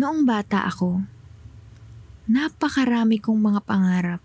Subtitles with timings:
[0.00, 1.04] Noong bata ako,
[2.24, 4.24] napakarami kong mga pangarap.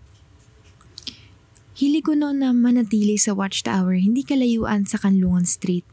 [1.76, 5.84] Hili ko noon na manatili sa Watchtower hindi kalayuan sa Kanlungan Street.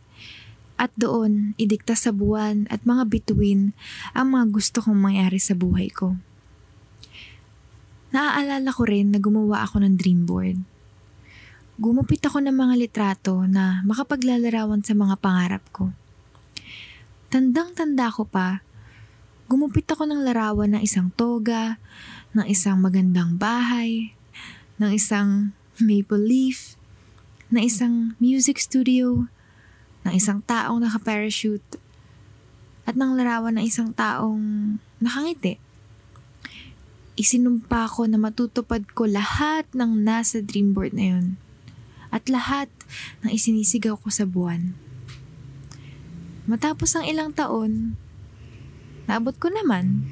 [0.80, 3.76] At doon, idikta sa buwan at mga bituin
[4.16, 6.16] ang mga gusto kong mangyari sa buhay ko.
[8.16, 10.64] Naaalala ko rin na gumawa ako ng dream board.
[11.76, 15.92] Gumupit ako ng mga litrato na makapaglalarawan sa mga pangarap ko.
[17.28, 18.64] Tandang-tanda ko pa,
[19.48, 21.80] gumupit ako ng larawan ng isang toga,
[22.38, 24.16] ng isang magandang bahay,
[24.78, 26.80] ng isang maple leaf,
[27.54, 29.30] ng isang music studio,
[30.04, 31.80] ng isang taong naka-parachute,
[32.84, 35.64] at ng larawan ng isang taong nakangiti
[37.14, 41.26] isinumpa ko na matutupad ko lahat ng nasa dream board na yun.
[42.10, 42.70] At lahat
[43.26, 44.78] ng isinisigaw ko sa buwan.
[46.46, 47.98] Matapos ang ilang taon,
[49.06, 50.08] naabot ko naman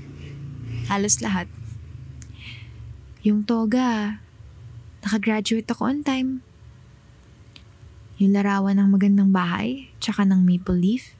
[0.91, 1.47] halos lahat.
[3.23, 4.19] Yung toga,
[5.05, 6.43] nakagraduate ako on time.
[8.19, 11.15] Yung larawan ng magandang bahay, tsaka ng maple leaf.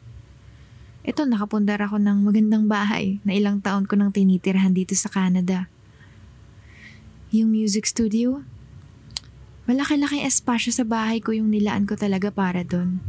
[1.02, 5.66] Ito, nakapundar ako ng magandang bahay na ilang taon ko nang tinitirahan dito sa Canada.
[7.34, 8.46] Yung music studio,
[9.66, 13.02] malaki-laki espasyo sa bahay ko yung nilaan ko talaga para doon.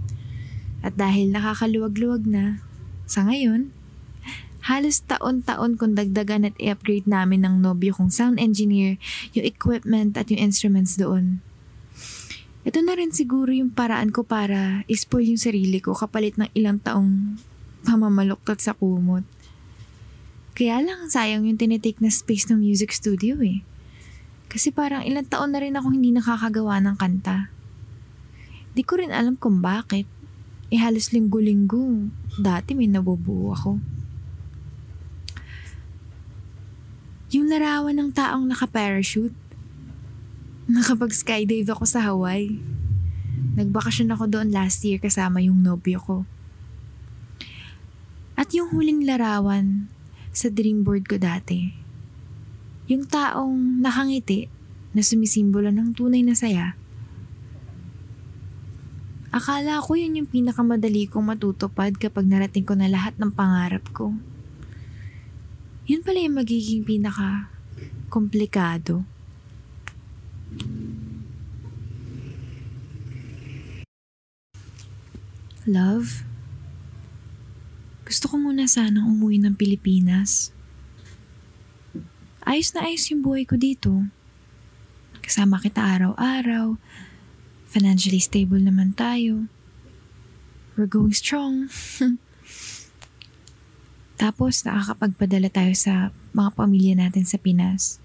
[0.80, 2.64] At dahil nakakaluwag-luwag na,
[3.04, 3.81] sa ngayon,
[4.62, 8.94] halos taon-taon kong dagdagan at i-upgrade namin ng nobyo kong sound engineer,
[9.34, 11.42] yung equipment at yung instruments doon.
[12.62, 16.78] Ito na rin siguro yung paraan ko para ispoil yung sarili ko kapalit ng ilang
[16.78, 17.42] taong
[17.82, 19.27] pamamaluktot sa kumot.
[20.54, 23.66] Kaya lang sayang yung tinitake na space ng music studio eh.
[24.47, 27.50] Kasi parang ilang taon na rin ako hindi nakakagawa ng kanta.
[28.78, 30.06] Di ko rin alam kung bakit.
[30.70, 32.08] Eh halos linggo-linggo,
[32.38, 33.82] dati may nabubuo ako.
[37.32, 39.32] Yung larawan ng taong naka-parachute.
[40.69, 42.60] Nakapag-skydive ako sa Hawaii.
[43.56, 46.16] Nagbakasyon ako doon last year kasama yung nobyo ko.
[48.37, 49.88] At yung huling larawan
[50.28, 51.72] sa dream board ko dati,
[52.84, 54.53] yung taong nakangiti
[54.93, 56.76] na sumisimbolo ng tunay na saya,
[59.32, 64.12] akala ko yun yung pinakamadali kong matutupad kapag narating ko na lahat ng pangarap ko.
[65.82, 67.50] Yun pala yung magiging pinaka
[68.06, 69.03] komplikado.
[75.66, 76.22] Love?
[78.06, 80.54] Gusto ko muna sanang umuwi ng Pilipinas.
[82.47, 84.06] Ayos na ayos yung buhay ko dito.
[85.19, 86.78] Kasama kita araw-araw.
[87.66, 89.50] Financially stable naman tayo.
[90.78, 91.66] We're going strong.
[94.22, 97.99] Tapos nakakapagpadala tayo sa mga pamilya natin sa Pinas.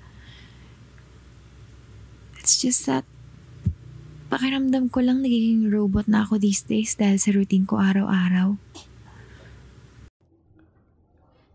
[2.41, 3.05] It's just that
[4.33, 8.57] pakiramdam ko lang nagiging robot na ako these days dahil sa routine ko araw-araw.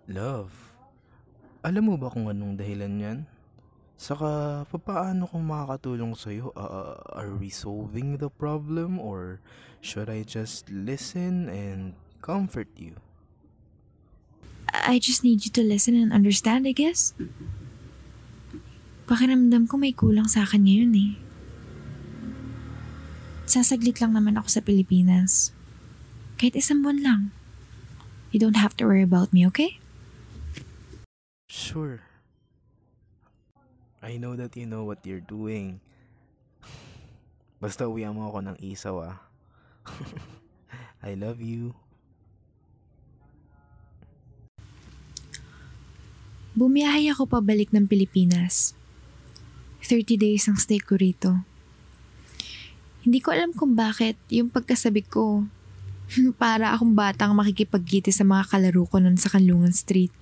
[0.07, 0.55] Love,
[1.67, 3.19] alam mo ba kung anong dahilan yan?
[3.99, 6.55] Saka, papaano kung makakatulong sa'yo?
[6.55, 9.43] Uh, are we solving the problem or
[9.83, 12.95] should I just listen and comfort you?
[14.83, 17.15] I just need you to listen and understand, I guess.
[19.07, 21.13] Pakiramdam ko may kulang sa akin ngayon eh.
[23.47, 25.55] Sasaglit lang naman ako sa Pilipinas.
[26.35, 27.21] Kahit isang buwan lang.
[28.35, 29.79] You don't have to worry about me, okay?
[31.47, 32.03] Sure.
[34.03, 35.79] I know that you know what you're doing.
[37.63, 39.23] Basta uwihan mo ako ng isaw ah.
[41.07, 41.79] I love you.
[46.53, 48.77] Bumiyahe ako pabalik ng Pilipinas.
[49.89, 51.41] 30 days ang stay ko rito.
[53.03, 55.49] Hindi ko alam kung bakit yung pagkasabi ko,
[56.43, 60.13] para akong batang makikipagkita sa mga kalaro ko nun sa Kanlungan Street.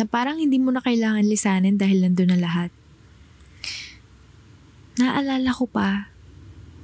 [0.00, 2.72] Na parang hindi mo na kailangan lisanin dahil nandun na lahat.
[4.96, 6.08] Naalala ko pa,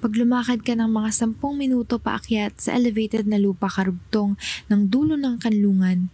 [0.04, 4.36] pag lumakad ka ng mga sampung minuto paakyat sa elevated na lupa karugtong
[4.68, 6.12] ng dulo ng kanlungan,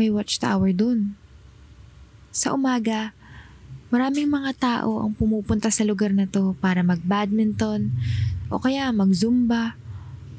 [0.00, 1.20] may watchtower dun.
[2.32, 3.12] Sa umaga,
[3.92, 7.92] maraming mga tao ang pumupunta sa lugar na to para mag-badminton
[8.48, 9.76] o kaya mag-zumba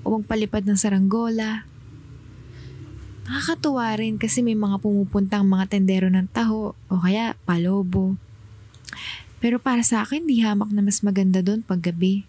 [0.01, 1.69] o magpalipad ng saranggola.
[3.29, 8.17] Nakakatuwa rin kasi may mga pumupuntang mga tendero ng taho o kaya palobo.
[9.37, 12.25] Pero para sa akin, di hamak na mas maganda doon paggabi.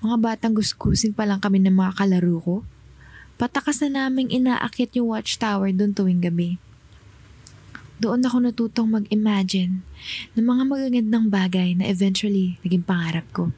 [0.00, 2.56] Mga batang guskusin pa lang kami ng mga kalaro ko.
[3.40, 6.60] Patakas na naming inaakit yung watchtower doon tuwing gabi.
[7.96, 9.80] Doon ako natutong mag-imagine
[10.36, 13.48] ng mga magagandang bagay na eventually naging pangarap ko.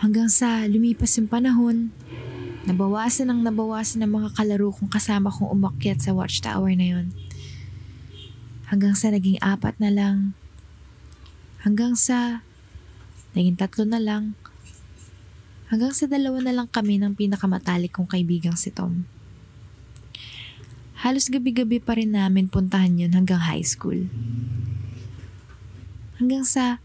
[0.00, 1.92] Hanggang sa lumipas yung panahon,
[2.64, 7.06] nabawasan ang nabawasan ng mga kalaro kong kasama kong umakyat sa watchtower na yon.
[8.72, 10.32] Hanggang sa naging apat na lang.
[11.60, 12.40] Hanggang sa
[13.36, 14.32] naging tatlo na lang.
[15.72, 19.08] Hanggang sa dalawa na lang kami ng pinakamatalik kong kaibigang si Tom.
[21.00, 24.04] Halos gabi-gabi pa rin namin puntahan yun hanggang high school.
[26.20, 26.76] Hanggang sa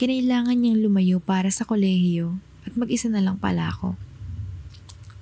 [0.00, 3.92] kinailangan niyang lumayo para sa kolehiyo at mag-isa na lang pala ako.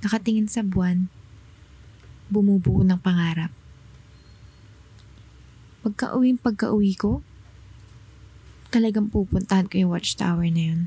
[0.07, 1.11] Nakatingin sa buwan,
[2.31, 3.51] bumubuo ng pangarap.
[5.83, 7.27] Pagka-uwing pagka-uwi ko,
[8.71, 10.81] talagang pupuntahan ko yung watchtower na yun.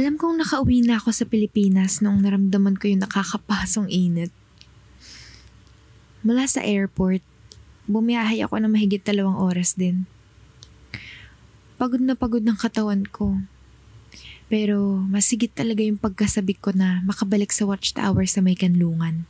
[0.00, 4.32] Alam kong nakauwi na ako sa Pilipinas noong naramdaman ko yung nakakapasong init.
[6.24, 7.20] Mula sa airport,
[7.84, 10.08] bumiyahe ako ng mahigit dalawang oras din.
[11.76, 13.44] Pagod na pagod ng katawan ko.
[14.48, 19.28] Pero masigit talaga yung pagkasabik ko na makabalik sa watchtower sa may kanlungan.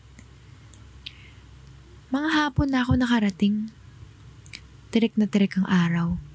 [2.15, 3.75] Mga hapon na ako nakarating.
[4.95, 6.30] Tirik na tirik ang araw.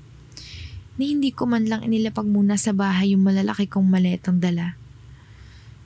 [0.95, 4.79] Ni hindi ko man lang inilapag muna sa bahay yung malalaki kong maletang dala.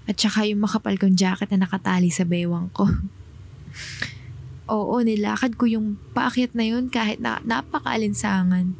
[0.05, 2.85] At saka yung makapal kong jacket na nakatali sa bewang ko.
[4.69, 8.77] Oo, nilakad ko yung paakyat na yun kahit na napakaalinsangan.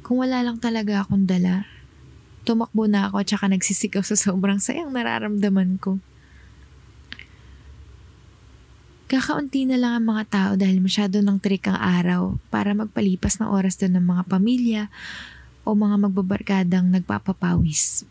[0.00, 1.68] Kung wala lang talaga akong dala,
[2.48, 6.00] tumakbo na ako at saka nagsisigaw sa sobrang sayang nararamdaman ko.
[9.12, 13.44] Kakaunti na lang ang mga tao dahil masyado ng trik ang araw para magpalipas ng
[13.44, 14.82] oras doon ng mga pamilya
[15.68, 18.08] o mga magbabarkadang nagpapapawis.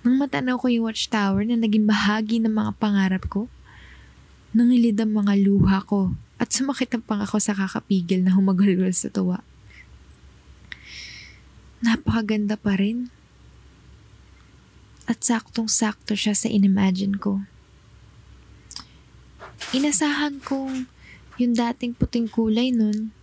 [0.00, 3.52] Nang matanaw ko yung watchtower na naging bahagi ng mga pangarap ko,
[4.56, 9.12] nangilid ang mga luha ko at sumakit ang pang ako sa kakapigil na humagulgol sa
[9.12, 9.44] tuwa.
[11.84, 13.12] Napakaganda pa rin.
[15.04, 17.44] At saktong-sakto siya sa inimagine ko.
[19.70, 20.90] Inasahan kong
[21.38, 23.14] yung dating puting kulay nun,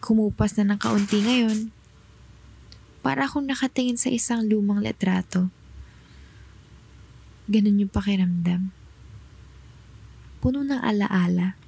[0.00, 1.68] kumupas na ng kaunti ngayon.
[3.04, 5.52] Para akong nakatingin sa isang lumang letrato.
[7.46, 8.72] Ganun yung pakiramdam.
[10.40, 11.60] Puno ng alaala.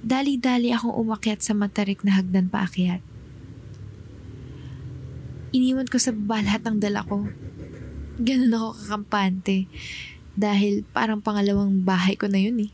[0.00, 3.04] Dali-dali akong umakyat sa matarik na hagdan paakyat.
[5.50, 7.28] Iniwan ko sa baba lahat ng dala ko.
[8.22, 9.66] Ganun ako kakampante
[10.38, 12.72] dahil parang pangalawang bahay ko na yun eh.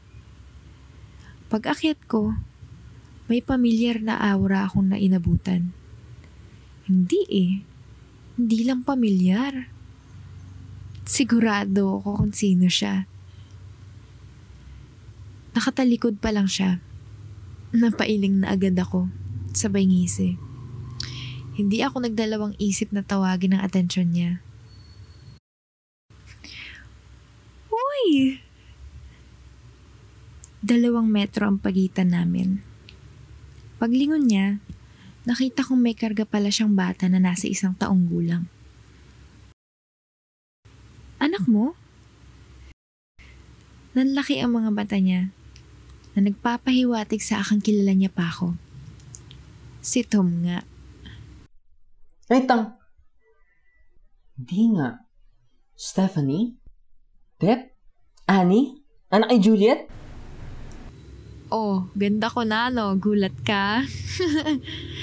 [1.47, 2.35] Pag akyat ko,
[3.27, 5.75] may pamilyar na aura akong nainabutan.
[6.87, 7.53] Hindi eh.
[8.39, 9.71] Hindi lang pamilyar.
[11.07, 13.11] Sigurado ako kung sino siya.
[15.59, 16.79] Nakatalikod pa lang siya.
[17.75, 19.11] Napailing na agad ako.
[19.57, 20.39] Sabay ngisi.
[21.57, 24.45] Hindi ako nagdalawang isip na tawagin ang atensyon niya.
[28.07, 28.39] Uy!
[30.63, 32.63] Dalawang metro ang pagitan namin.
[33.83, 34.63] Paglingon niya,
[35.27, 38.47] nakita kong may karga pala siyang bata na nasa isang taong gulang.
[41.19, 41.75] Anak mo?
[43.99, 45.35] Nanlaki ang mga mata niya
[46.15, 48.55] na nagpapahiwatig sa aking kilala niya pa ako.
[49.83, 50.63] Si Tom nga.
[52.31, 52.79] Ay, tang.
[54.39, 55.03] Di nga.
[55.75, 56.55] Stephanie?
[57.39, 57.76] Pep?
[58.27, 58.83] Annie?
[59.07, 59.87] Anak ni Juliet?
[61.47, 63.87] Oh, ganda ko na no, gulat ka.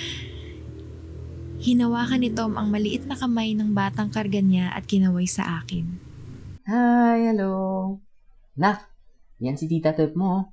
[1.64, 5.88] Hinawakan ni Tom ang maliit na kamay ng batang karga niya at kinaway sa akin.
[6.68, 7.96] Hi, hello.
[8.60, 8.92] Nak,
[9.40, 10.52] yan si Tita Pep mo.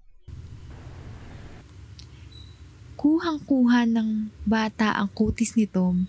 [2.95, 6.07] Kuhang-kuha ng bata ang kutis ni Tom,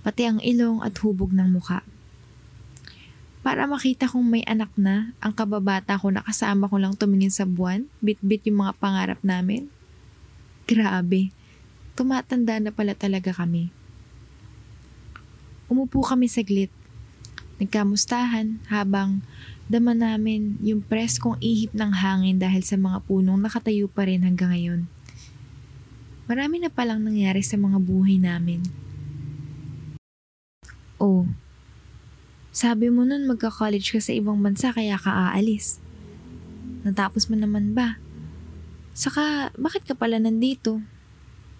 [0.00, 1.84] pati ang ilong at hubog ng muka.
[3.46, 7.46] Para makita kong may anak na, ang kababata ko na kasama ko lang tumingin sa
[7.46, 9.70] buwan, bit-bit yung mga pangarap namin.
[10.66, 11.30] Grabe,
[11.94, 13.70] tumatanda na pala talaga kami.
[15.70, 16.74] Umupo kami saglit.
[17.62, 19.22] Nagkamustahan habang
[19.70, 24.50] dama namin yung preskong ihip ng hangin dahil sa mga punong nakatayo pa rin hanggang
[24.50, 24.90] ngayon.
[26.26, 28.66] Marami na palang nangyari sa mga buhay namin.
[30.98, 31.30] Oh,
[32.56, 35.76] sabi mo nun magka-college ka sa ibang bansa kaya ka aalis.
[36.88, 38.00] Natapos mo naman ba?
[38.96, 40.80] Saka, bakit ka pala nandito?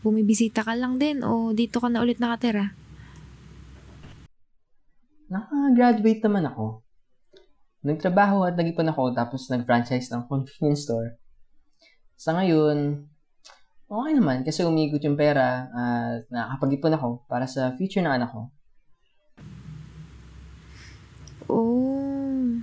[0.00, 2.73] Bumibisita ka lang din o dito ka na ulit nakatira?
[5.26, 6.87] naka-graduate naman ako.
[7.87, 11.19] Nagtrabaho at nag-ipon ako tapos nag-franchise ng convenience store.
[12.19, 13.07] Sa ngayon,
[13.87, 18.50] okay naman kasi umigot yung pera at nakakapag-ipon ako para sa future ng anak ko.
[21.47, 22.62] Oh.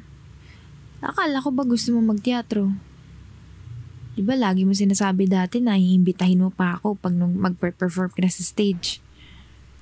[1.04, 2.72] Akala ko ba gusto mo magteatro?
[4.14, 8.22] Di ba lagi mo sinasabi dati na iimbitahin mo pa ako pag nung mag-perform ka
[8.22, 9.02] na sa stage?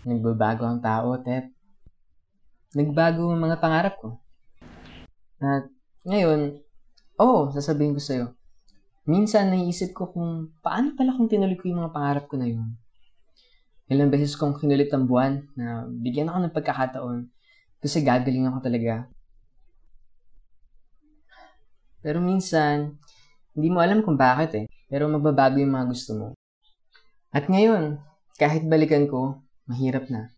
[0.08, 1.52] Nagbabago ang tao, Tep.
[2.74, 4.18] Nagbago ang mga pangarap ko.
[5.42, 5.68] At
[6.08, 6.62] ngayon,
[7.20, 8.26] oo, oh, sasabihin ko sa'yo.
[9.10, 12.78] Minsan naiisip ko kung paano pala kung tinuloy ko yung mga pangarap ko na yun.
[13.92, 17.18] Ilang beses kong kinulit ang buwan na bigyan ako ng pagkakataon
[17.82, 19.10] kasi gagaling ako talaga.
[22.02, 22.98] Pero minsan,
[23.58, 24.66] hindi mo alam kung bakit eh.
[24.86, 26.28] Pero magbabago yung mga gusto mo.
[27.34, 27.98] At ngayon,
[28.38, 30.34] kahit balikan ko, mahirap na.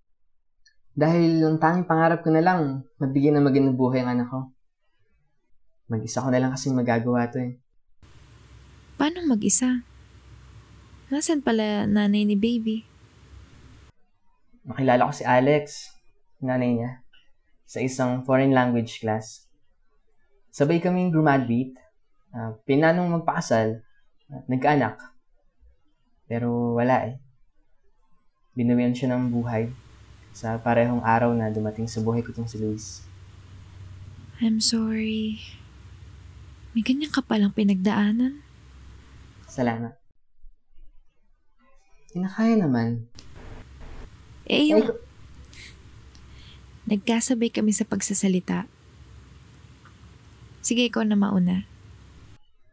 [0.94, 4.42] Dahil ang tanging pangarap ko na lang, mabigyan ng magandang buhay ang anak ko.
[5.90, 7.58] Mag-isa ko na lang kasing magagawa to eh.
[8.96, 9.84] Paano mag-isa?
[11.10, 12.86] Nasaan pala nanay ni baby?
[14.64, 15.92] Makilala ko si Alex,
[16.40, 17.03] nanay niya,
[17.64, 19.48] sa isang foreign language class.
[20.54, 21.74] Sabay kaming graduate,
[22.36, 23.82] uh, pinanong magpakasal,
[24.30, 24.98] at nagkaanak.
[26.30, 27.16] Pero wala eh.
[28.54, 29.74] Binawian siya ng buhay
[30.34, 33.06] sa parehong araw na dumating sa buhay ko tong si Luis.
[34.42, 35.42] I'm sorry.
[36.74, 38.42] May ganyan ka palang pinagdaanan.
[39.46, 39.94] Salamat.
[42.10, 43.10] Kinakaya naman.
[44.50, 44.90] Eh, yung...
[46.84, 48.68] Nagkasabay kami sa pagsasalita.
[50.60, 51.64] Sige, ikaw na mauna.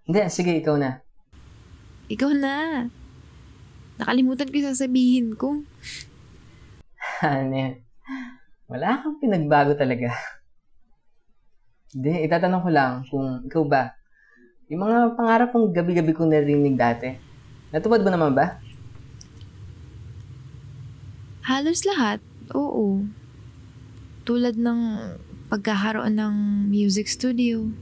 [0.07, 1.03] Hindi, sige, ikaw na.
[2.11, 2.87] Ikaw na.
[4.03, 5.63] Nakalimutan ko yung sasabihin ko.
[7.23, 7.79] ano?
[8.71, 10.11] Wala kang pinagbago talaga.
[11.91, 13.95] Hindi, itatanong ko lang kung ikaw ba,
[14.71, 17.11] yung mga pangarap kong gabi-gabi kong narinig dati,
[17.75, 18.63] natupad mo naman ba?
[21.43, 22.23] Halos lahat,
[22.55, 23.03] oo.
[24.25, 24.81] Tulad ng
[25.51, 26.35] pagkakaroon ng
[26.71, 27.73] music studio.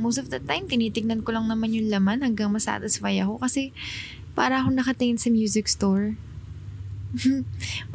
[0.00, 3.76] Most of the time, tinitignan ko lang naman yung laman hanggang masatisfy ako kasi
[4.36, 6.16] para akong nakatingin sa music store.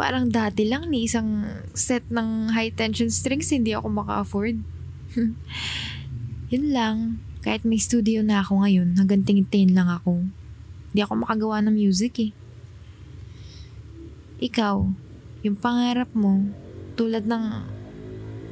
[0.01, 1.45] Parang dati lang ni isang
[1.77, 4.61] set ng high tension strings hindi ako maka-afford.
[6.53, 6.97] Yun lang.
[7.41, 10.29] Kahit may studio na ako ngayon, hanggang tingin lang ako.
[10.93, 12.31] Hindi ako makagawa ng music eh.
[14.41, 14.75] Ikaw,
[15.41, 16.53] yung pangarap mo,
[16.95, 17.43] tulad ng,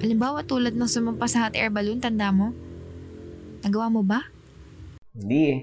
[0.03, 2.55] halimbawa tulad ng sumampa sa hot air balloon, tanda mo?
[3.63, 4.23] Nagawa mo ba?
[5.11, 5.59] Hindi eh.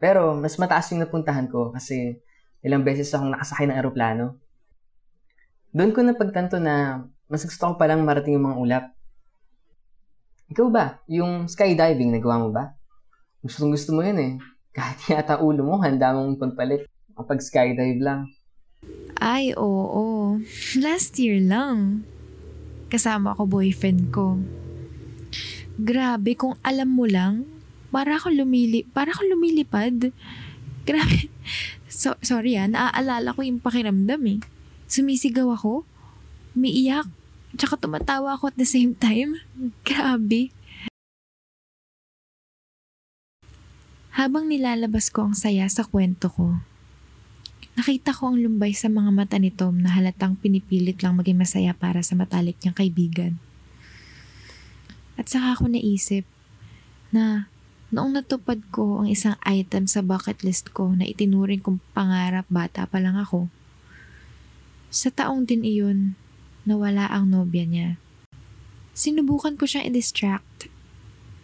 [0.00, 2.20] Pero mas mataas yung napuntahan ko kasi
[2.64, 4.36] ilang beses akong nakasakay ng aeroplano.
[5.74, 8.84] Doon ko napagtanto na mas gusto ko palang marating yung mga ulap.
[10.52, 11.00] Ikaw ba?
[11.08, 12.76] Yung skydiving, nagawa mo ba?
[13.40, 14.32] Gustong gusto mo yun eh.
[14.76, 16.86] Kahit yata ulo mo, handa mong pagpalit
[17.16, 18.28] kapag skydive lang.
[19.18, 20.13] Ay, oo.
[20.78, 22.02] Last year lang.
[22.88, 24.40] Kasama ko boyfriend ko.
[25.74, 27.46] Grabe, kung alam mo lang,
[27.90, 30.10] para ako lumili, para ako lumilipad.
[30.88, 31.30] Grabe.
[31.86, 34.38] So, sorry ah, naaalala ko yung pakiramdam eh.
[34.90, 35.86] Sumisigaw ako,
[36.58, 37.06] umiiyak,
[37.54, 39.38] tsaka tumatawa ako at the same time.
[39.88, 40.50] Grabe.
[44.14, 46.62] Habang nilalabas ko ang saya sa kwento ko,
[47.74, 51.74] Nakita ko ang lumbay sa mga mata ni Tom na halatang pinipilit lang maging masaya
[51.74, 53.32] para sa matalik niyang kaibigan.
[55.18, 56.22] At saka ako naisip
[57.10, 57.50] na
[57.90, 62.86] noong natupad ko ang isang item sa bucket list ko na itinuring kong pangarap bata
[62.86, 63.50] pa lang ako,
[64.94, 66.14] sa taong din iyon,
[66.62, 67.88] nawala ang nobya niya.
[68.94, 70.70] Sinubukan ko siyang i-distract.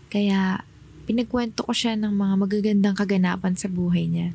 [0.06, 0.62] Kaya
[1.10, 4.30] pinagkwento ko siya ng mga magagandang kaganapan sa buhay niya.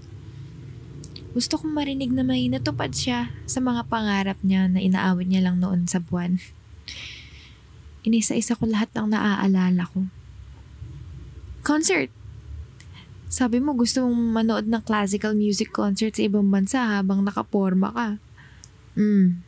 [1.35, 5.59] Gusto kong marinig na may natupad siya sa mga pangarap niya na inaawit niya lang
[5.59, 6.39] noon sa buwan.
[8.07, 10.07] Inisa-isa ko lahat ng naaalala ko.
[11.59, 12.07] Concert!
[13.27, 18.09] Sabi mo gusto mong manood ng classical music concert sa ibang bansa habang nakaporma ka.
[18.95, 19.43] Hmm,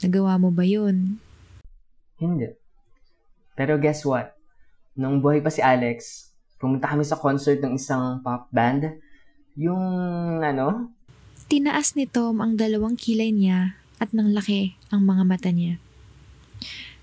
[0.00, 1.20] nagawa mo ba yun?
[2.16, 2.56] Hindi.
[3.52, 4.32] Pero guess what?
[4.96, 8.96] Nung buhay pa si Alex, pumunta kami sa concert ng isang pop band.
[9.60, 9.84] Yung
[10.40, 10.96] ano,
[11.48, 15.80] Tinaas ni Tom ang dalawang kilay niya at nang laki ang mga mata niya.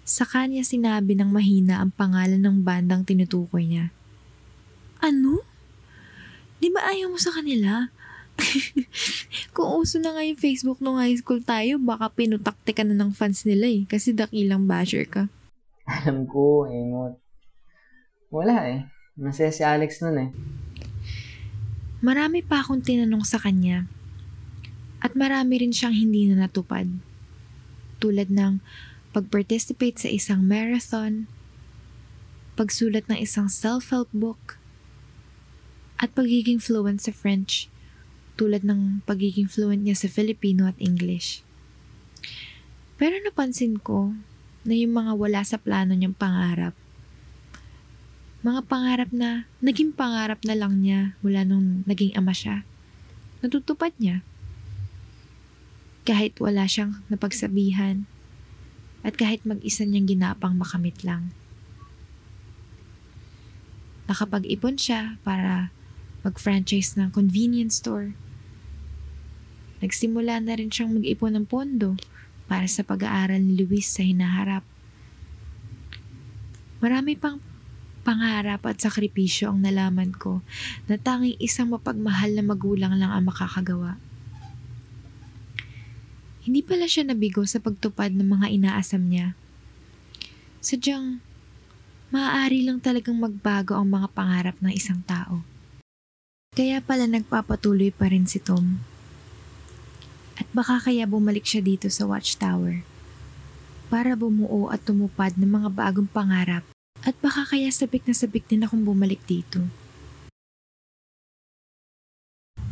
[0.06, 3.90] Sa kanya sinabi ng mahina ang pangalan ng bandang tinutukoy niya.
[5.02, 5.42] Ano?
[6.62, 7.90] Di ba ayaw mo sa kanila?
[9.58, 13.18] Kung uso na nga yung Facebook nung high school tayo, baka pinutakte ka na ng
[13.18, 13.90] fans nila eh.
[13.90, 15.26] Kasi dakilang basher ka.
[15.90, 17.18] Alam ko, Emot.
[18.30, 18.86] Wala eh.
[19.18, 20.30] Masaya si Alex nun eh.
[22.06, 23.90] Marami pa akong tinanong sa kanya.
[25.06, 26.90] At marami rin siyang hindi na natupad.
[28.02, 28.58] Tulad ng
[29.14, 31.30] pag-participate sa isang marathon,
[32.58, 34.58] pagsulat ng isang self-help book,
[36.02, 37.70] at pagiging fluent sa French,
[38.34, 41.46] tulad ng pagiging fluent niya sa Filipino at English.
[42.98, 44.18] Pero napansin ko
[44.66, 46.74] na yung mga wala sa plano niyang pangarap,
[48.42, 52.66] mga pangarap na naging pangarap na lang niya mula nung naging ama siya,
[53.46, 54.26] natutupad niya.
[56.06, 58.06] Kahit wala siyang napagsabihan,
[59.06, 61.30] at kahit mag-isa niyang ginapang makamit lang.
[64.10, 65.70] Nakapag-ipon siya para
[66.26, 68.18] mag-franchise ng convenience store.
[69.86, 71.98] Nagsimula na rin siyang mag-ipon ng pondo
[72.50, 74.66] para sa pag-aaral ni Luis sa hinaharap.
[76.82, 77.42] Marami pang
[78.06, 80.46] pangarap at sakripisyo ang nalaman ko
[80.86, 83.98] na tanging isang mapagmahal na magulang lang ang makakagawa.
[86.46, 89.34] Hindi pala siya nabigo sa pagtupad ng mga inaasam niya.
[90.62, 91.18] Sadyang,
[92.14, 95.42] maaari lang talagang magbago ang mga pangarap ng isang tao.
[96.54, 98.78] Kaya pala nagpapatuloy pa rin si Tom.
[100.38, 102.86] At baka kaya bumalik siya dito sa Watchtower
[103.90, 106.62] para bumuo at tumupad ng mga bagong pangarap
[107.02, 109.66] at baka kaya sabik na sabik din akong bumalik dito.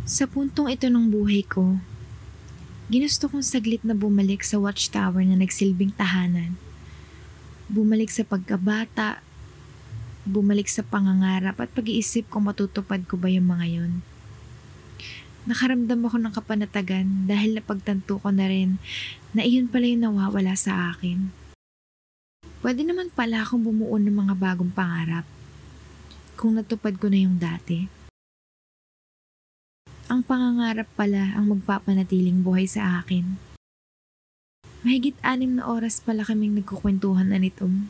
[0.06, 1.82] Sa puntong ito ng buhay ko,
[2.94, 6.62] Ginusto kong saglit na bumalik sa watchtower na nagsilbing tahanan.
[7.66, 9.26] Bumalik sa pagkabata,
[10.30, 14.06] bumalik sa pangangarap at pag-iisip kung matutupad ko ba yung mga yon.
[15.50, 18.78] Nakaramdam ako ng kapanatagan dahil napagtanto ko na rin
[19.34, 21.34] na iyon pala yung nawawala sa akin.
[22.62, 25.26] Pwede naman pala akong bumuo ng mga bagong pangarap
[26.38, 28.03] kung natupad ko na yung dati.
[30.14, 33.34] Ang pangangarap pala ang magpapanatiling buhay sa akin.
[34.86, 37.90] Mahigit anim na oras pala kaming nagkukwentuhan na nitong.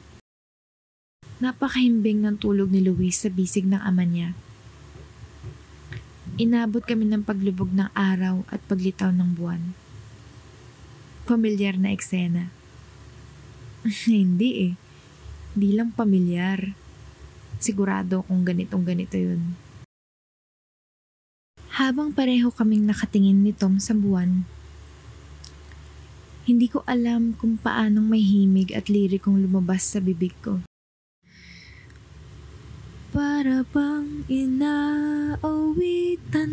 [1.43, 4.39] Napakahimbing ng tulog ni Luis sa bisig ng ama niya.
[6.39, 9.75] Inabot kami ng paglubog ng araw at paglitaw ng buwan.
[11.27, 12.55] Pamilyar na eksena.
[14.07, 14.73] Hindi eh.
[15.59, 16.71] Di lang pamilyar.
[17.59, 19.72] Sigurado kung ganitong ganito yun.
[21.73, 24.45] Habang pareho kaming nakatingin ni Tom sa buwan,
[26.45, 30.61] hindi ko alam kung paanong may himig at lirikong lumabas sa bibig ko.
[33.09, 35.41] Para bang inaawitan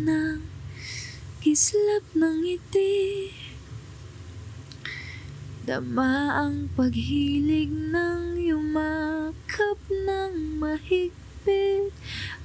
[0.09, 0.41] ng
[1.45, 3.29] kislap ng ngiti
[5.61, 11.93] Dama ang paghilig ng yumakap ng mahigpit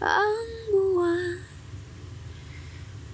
[0.05, 1.56] ang buwan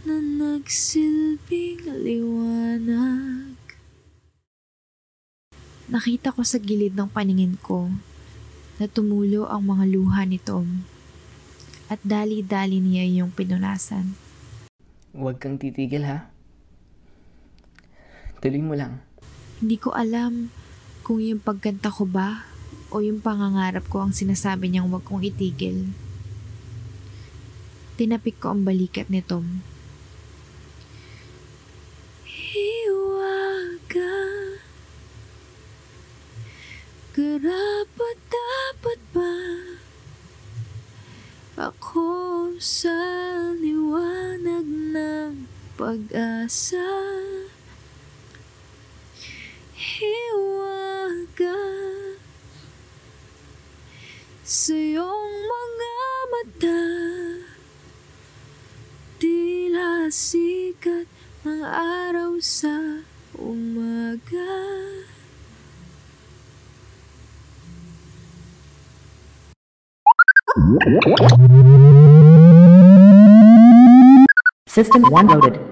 [0.02, 3.54] na nagsilbing liwanag.
[5.86, 7.86] Nakita ko sa gilid ng paningin ko
[8.82, 10.82] na tumulo ang mga luha ni Tom
[11.86, 14.18] at dali-dali niya yung pinunasan.
[15.14, 16.26] Huwag kang titigil ha.
[18.42, 18.98] Tuloy mo lang.
[19.62, 20.50] Hindi ko alam
[21.06, 22.42] kung yung pagkanta ko ba
[22.90, 25.94] o yung pangangarap ko ang sinasabi niyang huwag kong itigil.
[27.94, 29.71] Tinapik ko ang balikat ni Tom
[37.42, 39.34] Karapat dapat ba
[41.58, 42.94] Ako sa
[43.58, 46.86] liwanag ng pag-asa?
[49.74, 51.58] Hiwaga
[54.46, 55.94] Sa iyong mga
[56.30, 56.82] mata.
[59.18, 61.10] Tila sikat
[61.42, 63.02] ng araw sa
[63.34, 64.62] umaga
[74.66, 75.71] System 1 loaded.